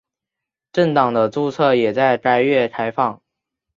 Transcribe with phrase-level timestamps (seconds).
[0.73, 3.21] 政党的注册也在该月开放。